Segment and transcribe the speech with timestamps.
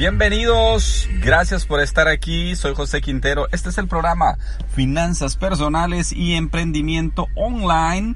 [0.00, 4.38] Bienvenidos, gracias por estar aquí, soy José Quintero, este es el programa
[4.74, 8.14] Finanzas Personales y Emprendimiento Online,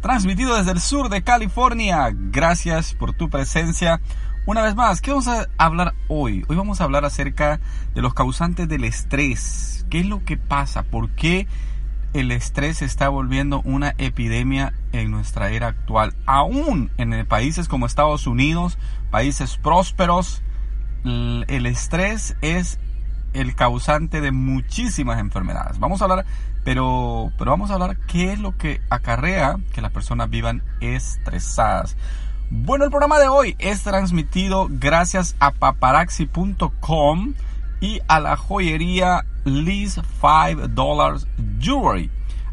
[0.00, 4.00] transmitido desde el sur de California, gracias por tu presencia.
[4.46, 6.42] Una vez más, ¿qué vamos a hablar hoy?
[6.48, 7.60] Hoy vamos a hablar acerca
[7.94, 11.46] de los causantes del estrés, qué es lo que pasa, por qué
[12.14, 18.26] el estrés está volviendo una epidemia en nuestra era actual, aún en países como Estados
[18.26, 18.78] Unidos,
[19.10, 20.42] países prósperos,
[21.04, 22.78] el estrés es
[23.32, 25.78] el causante de muchísimas enfermedades.
[25.78, 26.26] Vamos a hablar,
[26.64, 31.96] pero, pero vamos a hablar qué es lo que acarrea que las personas vivan estresadas.
[32.50, 37.34] Bueno, el programa de hoy es transmitido gracias a paparazzi.com
[37.80, 41.26] y a la joyería Liz 5 Dollars
[41.60, 42.10] Jewelry.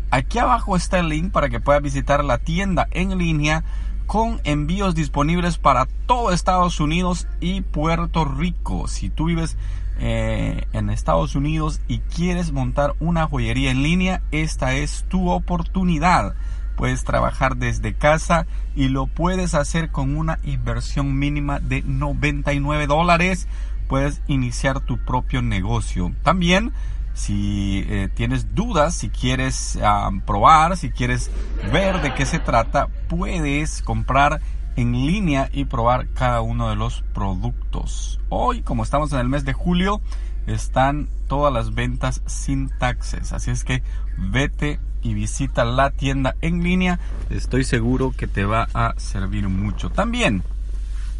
[0.09, 3.63] Aquí abajo está el link para que puedas visitar la tienda en línea
[4.07, 8.87] con envíos disponibles para todo Estados Unidos y Puerto Rico.
[8.87, 9.57] Si tú vives
[9.99, 16.35] eh, en Estados Unidos y quieres montar una joyería en línea, esta es tu oportunidad.
[16.77, 23.47] Puedes trabajar desde casa y lo puedes hacer con una inversión mínima de 99 dólares.
[23.89, 26.13] Puedes iniciar tu propio negocio.
[26.23, 26.71] También
[27.17, 29.79] si eh, tienes dudas, si quieres
[30.25, 31.31] probar, si quieres
[31.73, 34.39] ver de qué se trata, puedes comprar
[34.75, 38.19] en línea y probar cada uno de los productos.
[38.29, 39.99] Hoy, como estamos en el mes de julio,
[40.45, 43.33] están todas las ventas sin taxes.
[43.33, 43.81] Así es que
[44.17, 46.99] vete y visita la tienda en línea.
[47.31, 49.89] Estoy seguro que te va a servir mucho.
[49.89, 50.43] También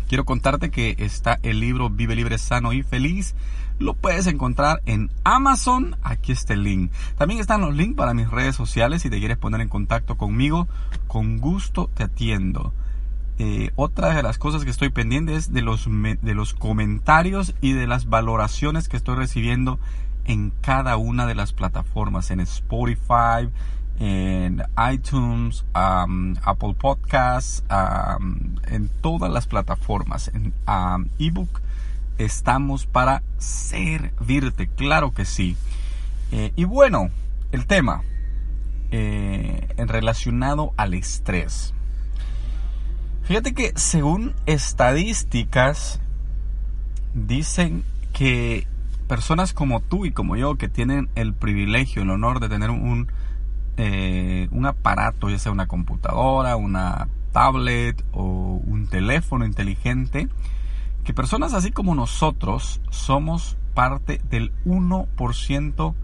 [0.08, 3.34] quiero contarte que está el libro Vive Libre, Sano y Feliz.
[3.80, 5.96] Lo puedes encontrar en Amazon.
[6.02, 6.92] Aquí está el link.
[7.18, 9.04] También están los links para mis redes sociales.
[9.04, 10.68] Si te quieres poner en contacto conmigo,
[11.08, 12.74] con gusto te atiendo.
[13.40, 17.74] Eh, otra de las cosas que estoy pendiente es de los, de los comentarios y
[17.74, 19.80] de las valoraciones que estoy recibiendo
[20.26, 23.50] en cada una de las plataformas, en Spotify,
[24.00, 27.64] en iTunes, Apple Podcasts,
[28.68, 31.62] en todas las plataformas, en um, ebook.
[32.18, 35.56] Estamos para servirte, claro que sí.
[36.32, 37.10] Eh, y bueno,
[37.52, 38.02] el tema
[38.92, 41.74] eh, relacionado al estrés.
[43.24, 46.00] Fíjate que según estadísticas
[47.14, 47.84] dicen
[48.14, 48.68] que
[49.08, 53.12] personas como tú y como yo que tienen el privilegio, el honor de tener un,
[53.78, 58.24] eh, un aparato, ya sea una computadora, una tablet o
[58.66, 60.30] un teléfono inteligente,
[61.08, 65.96] que personas así como nosotros somos parte del 1%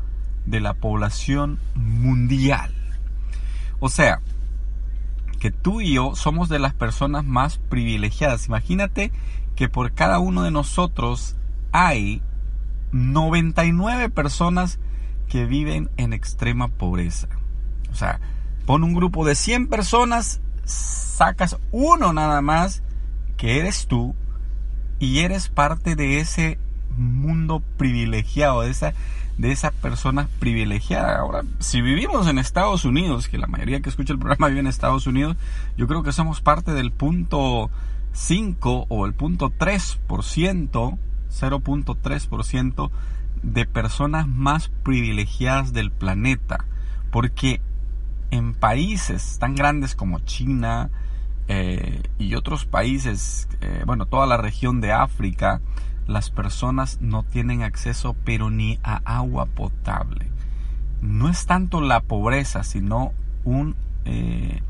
[0.45, 2.73] de la población mundial.
[3.81, 4.21] O sea,
[5.41, 8.47] que tú y yo somos de las personas más privilegiadas.
[8.47, 9.11] Imagínate
[9.57, 11.35] que por cada uno de nosotros
[11.73, 12.21] hay
[12.93, 14.79] 99 personas
[15.27, 17.27] que viven en extrema pobreza.
[17.91, 18.21] O sea,
[18.65, 22.83] pon un grupo de 100 personas, sacas uno nada más,
[23.35, 24.15] que eres tú,
[24.99, 26.57] y eres parte de ese
[26.97, 28.93] mundo privilegiado, de esa,
[29.37, 31.19] de esa persona privilegiada.
[31.19, 34.67] Ahora, si vivimos en Estados Unidos, que la mayoría que escucha el programa vive en
[34.67, 35.37] Estados Unidos,
[35.77, 37.69] yo creo que somos parte del punto
[38.13, 39.97] 5 o el punto 3%,
[41.29, 42.91] 0.3%
[43.41, 46.65] de personas más privilegiadas del planeta.
[47.11, 47.61] Porque
[48.31, 50.89] en países tan grandes como China
[51.47, 55.61] eh, y otros países, eh, bueno, toda la región de África,
[56.07, 60.27] las personas no tienen acceso pero ni a agua potable.
[61.01, 63.11] No es tanto la pobreza, sino
[63.43, 63.75] un
[64.05, 64.61] eh,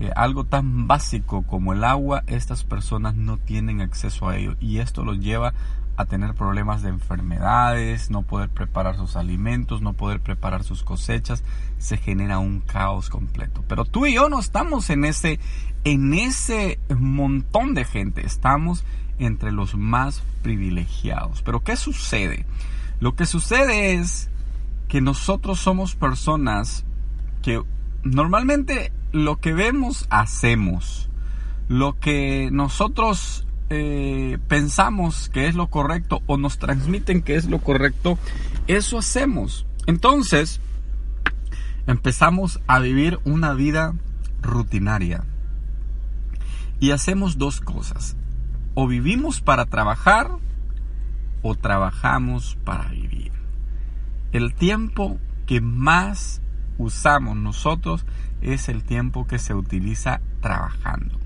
[0.00, 4.78] eh, algo tan básico como el agua, estas personas no tienen acceso a ello y
[4.78, 5.54] esto los lleva
[5.98, 11.42] a tener problemas de enfermedades, no poder preparar sus alimentos, no poder preparar sus cosechas,
[11.78, 13.64] se genera un caos completo.
[13.66, 15.40] Pero tú y yo no estamos en ese
[15.82, 18.84] en ese montón de gente, estamos
[19.18, 21.42] entre los más privilegiados.
[21.42, 22.46] Pero ¿qué sucede?
[23.00, 24.30] Lo que sucede es
[24.86, 26.84] que nosotros somos personas
[27.42, 27.60] que
[28.04, 31.10] normalmente lo que vemos hacemos.
[31.66, 37.58] Lo que nosotros eh, pensamos que es lo correcto o nos transmiten que es lo
[37.58, 38.18] correcto,
[38.66, 39.66] eso hacemos.
[39.86, 40.60] Entonces,
[41.86, 43.94] empezamos a vivir una vida
[44.42, 45.24] rutinaria.
[46.80, 48.16] Y hacemos dos cosas.
[48.74, 50.30] O vivimos para trabajar
[51.42, 53.32] o trabajamos para vivir.
[54.32, 56.42] El tiempo que más
[56.76, 58.06] usamos nosotros
[58.40, 61.18] es el tiempo que se utiliza trabajando.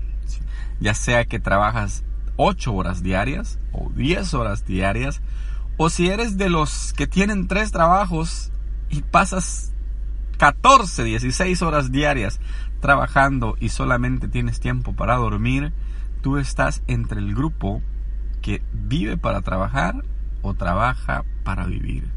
[0.79, 2.03] Ya sea que trabajas
[2.37, 5.21] 8 horas diarias o 10 horas diarias,
[5.77, 8.51] o si eres de los que tienen tres trabajos
[8.89, 9.73] y pasas
[10.37, 12.39] 14, 16 horas diarias
[12.79, 15.73] trabajando y solamente tienes tiempo para dormir,
[16.21, 17.81] tú estás entre el grupo
[18.41, 20.03] que vive para trabajar
[20.41, 22.11] o trabaja para vivir.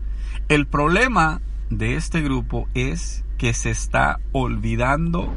[0.48, 1.40] El problema
[1.70, 5.32] de este grupo es que se está olvidando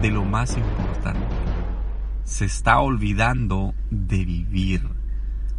[0.00, 1.43] de lo más importante.
[2.24, 4.88] Se está olvidando de vivir.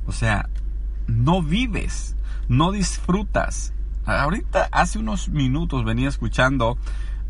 [0.06, 0.50] O sea,
[1.08, 2.16] no vives,
[2.48, 3.74] no disfrutas.
[4.06, 6.78] Ahorita, hace unos minutos venía escuchando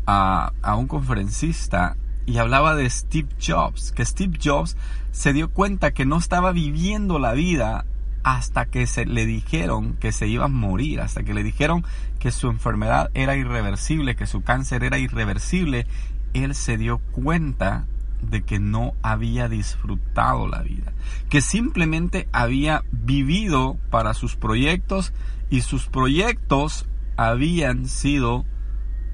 [0.06, 1.96] a, a un conferencista
[2.26, 4.76] y hablaba de Steve Jobs, que Steve Jobs
[5.12, 7.86] se dio cuenta que no estaba viviendo la vida
[8.26, 11.84] hasta que se le dijeron que se iba a morir, hasta que le dijeron
[12.18, 15.86] que su enfermedad era irreversible, que su cáncer era irreversible,
[16.34, 17.86] él se dio cuenta
[18.22, 20.92] de que no había disfrutado la vida,
[21.28, 25.12] que simplemente había vivido para sus proyectos
[25.50, 26.86] y sus proyectos
[27.16, 28.44] habían sido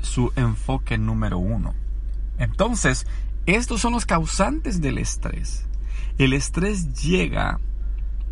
[0.00, 1.74] su enfoque número uno.
[2.38, 3.06] Entonces,
[3.46, 5.66] estos son los causantes del estrés.
[6.18, 7.60] El estrés llega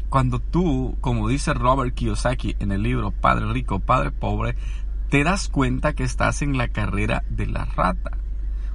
[0.09, 4.57] cuando tú, como dice Robert Kiyosaki en el libro Padre Rico, Padre Pobre,
[5.09, 8.19] te das cuenta que estás en la carrera de la rata.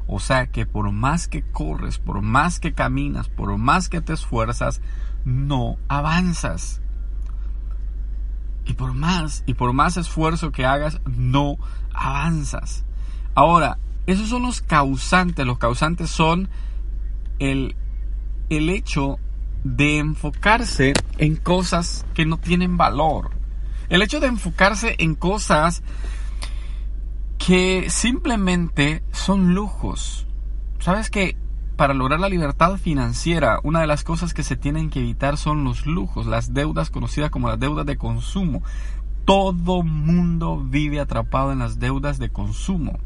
[0.08, 4.14] O sea que por más que corres, por más que caminas, por más que te
[4.14, 4.82] esfuerzas,
[5.24, 6.82] no avanzas.
[8.66, 11.58] Y por más, y por más esfuerzo que hagas, no
[11.94, 12.86] avanzas.
[13.34, 15.46] Ahora, esos son los causantes.
[15.46, 16.50] Los causantes son
[17.40, 17.76] el,
[18.50, 19.20] el hecho
[19.64, 23.32] de enfocarse en cosas que no tienen valor.
[23.90, 25.84] El hecho de enfocarse en cosas
[27.46, 30.26] que simplemente son lujos.
[30.80, 31.38] ¿Sabes que
[31.76, 35.64] para lograr la libertad financiera, una de las cosas que se tienen que evitar son
[35.64, 38.64] los lujos, las deudas conocidas como las deudas de consumo.
[39.26, 42.98] Todo mundo vive atrapado en las deudas de consumo.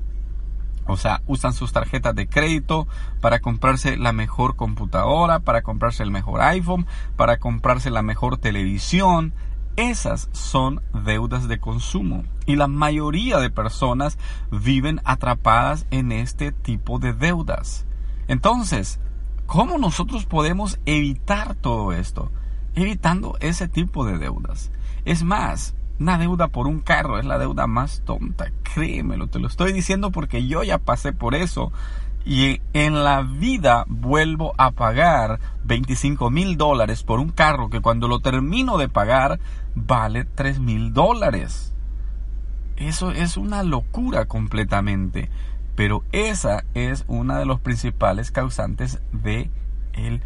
[0.88, 2.88] O sea, usan sus tarjetas de crédito
[3.20, 6.88] para comprarse la mejor computadora, para comprarse el mejor iPhone,
[7.18, 9.34] para comprarse la mejor televisión.
[9.80, 12.26] Esas son deudas de consumo.
[12.46, 14.18] Y la mayoría de personas
[14.52, 17.86] viven atrapadas en este tipo de deudas.
[18.28, 19.00] Entonces,
[19.46, 22.30] ¿cómo nosotros podemos evitar todo esto?
[22.76, 24.70] Evitando ese tipo de deudas.
[25.06, 29.48] Es más, una deuda por un carro es la deuda más tonta, créemelo, te lo
[29.48, 31.72] estoy diciendo porque yo ya pasé por eso.
[32.26, 38.08] Y en la vida vuelvo a pagar 25 mil dólares por un carro que cuando
[38.08, 39.40] lo termino de pagar
[39.76, 41.74] vale 3 mil dólares.
[42.76, 45.30] Eso es una locura completamente.
[45.76, 49.50] Pero esa es una de los principales causantes de
[49.94, 50.22] el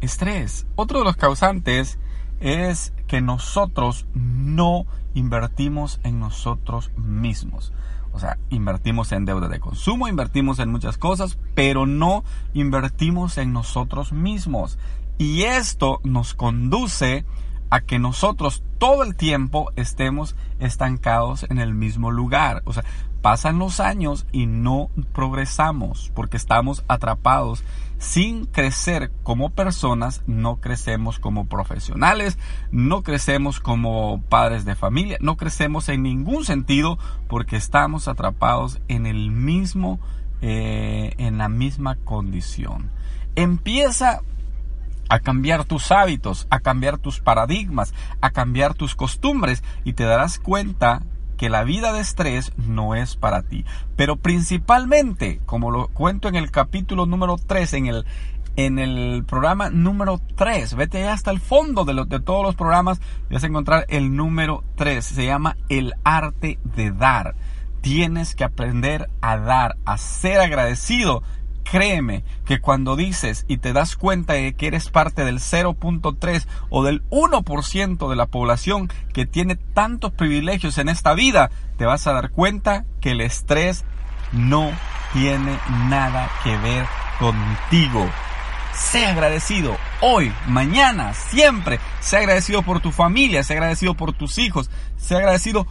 [0.00, 0.66] estrés.
[0.74, 1.98] Otro de los causantes
[2.40, 7.72] es que nosotros no invertimos en nosotros mismos.
[8.12, 13.52] O sea, invertimos en deuda de consumo, invertimos en muchas cosas, pero no invertimos en
[13.52, 14.78] nosotros mismos.
[15.18, 17.24] Y esto nos conduce
[17.72, 22.60] a que nosotros todo el tiempo estemos estancados en el mismo lugar.
[22.66, 22.84] O sea,
[23.22, 27.64] pasan los años y no progresamos porque estamos atrapados
[27.96, 32.36] sin crecer como personas, no crecemos como profesionales,
[32.72, 39.06] no crecemos como padres de familia, no crecemos en ningún sentido porque estamos atrapados en
[39.06, 39.98] el mismo,
[40.42, 42.90] eh, en la misma condición.
[43.34, 44.20] Empieza
[45.08, 50.38] a cambiar tus hábitos, a cambiar tus paradigmas, a cambiar tus costumbres y te darás
[50.38, 51.02] cuenta
[51.42, 53.64] que la vida de estrés no es para ti.
[53.96, 58.06] Pero principalmente, como lo cuento en el capítulo número 3, en el,
[58.54, 63.34] en el programa número 3, vete hasta el fondo de, de todos los programas y
[63.34, 65.04] vas a encontrar el número 3.
[65.04, 67.34] Se llama el arte de dar.
[67.80, 71.24] Tienes que aprender a dar, a ser agradecido
[71.62, 76.84] créeme que cuando dices y te das cuenta de que eres parte del 0.3 o
[76.84, 82.12] del 1% de la población que tiene tantos privilegios en esta vida, te vas a
[82.12, 83.84] dar cuenta que el estrés
[84.32, 84.70] no
[85.12, 86.86] tiene nada que ver
[87.18, 88.08] contigo.
[88.74, 91.78] Sé agradecido hoy, mañana, siempre.
[92.00, 95.66] Sé agradecido por tu familia, sé agradecido por tus hijos, sé agradecido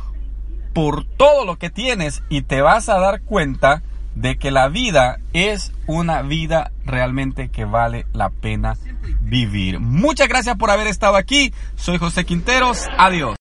[0.73, 3.81] por todo lo que tienes y te vas a dar cuenta
[4.15, 8.77] de que la vida es una vida realmente que vale la pena
[9.21, 9.79] vivir.
[9.79, 11.53] Muchas gracias por haber estado aquí.
[11.75, 12.87] Soy José Quinteros.
[12.97, 13.40] Adiós.